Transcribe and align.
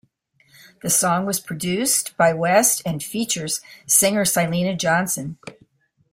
The 0.81 0.89
song 0.89 1.27
was 1.27 1.39
produced 1.39 2.17
by 2.17 2.33
West 2.33 2.81
and 2.87 3.03
features 3.03 3.61
singer 3.85 4.25
Syleena 4.25 4.75
Johnson. 4.75 5.37